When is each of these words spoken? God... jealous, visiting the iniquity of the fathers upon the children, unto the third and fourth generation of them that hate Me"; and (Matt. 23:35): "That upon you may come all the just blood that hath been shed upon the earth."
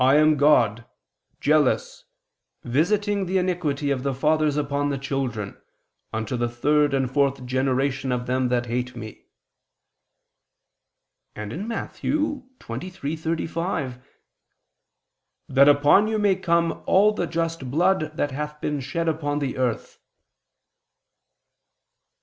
God... 0.01 0.85
jealous, 1.39 2.05
visiting 2.63 3.27
the 3.27 3.37
iniquity 3.37 3.91
of 3.91 4.01
the 4.01 4.15
fathers 4.15 4.57
upon 4.57 4.89
the 4.89 4.97
children, 4.97 5.61
unto 6.11 6.35
the 6.35 6.49
third 6.49 6.95
and 6.95 7.11
fourth 7.11 7.45
generation 7.45 8.11
of 8.11 8.25
them 8.25 8.47
that 8.47 8.65
hate 8.65 8.95
Me"; 8.95 9.25
and 11.35 11.67
(Matt. 11.67 11.93
23:35): 12.01 14.01
"That 15.47 15.69
upon 15.69 16.07
you 16.07 16.17
may 16.17 16.35
come 16.35 16.81
all 16.87 17.11
the 17.13 17.27
just 17.27 17.69
blood 17.69 18.17
that 18.17 18.31
hath 18.31 18.59
been 18.59 18.79
shed 18.79 19.07
upon 19.07 19.37
the 19.37 19.55
earth." 19.55 19.99